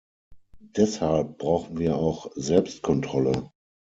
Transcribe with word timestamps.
Deshalb 0.77 1.37
brauchen 1.37 1.77
wir 1.77 1.95
auch 1.95 2.31
Selbstkontrolle. 2.33 3.51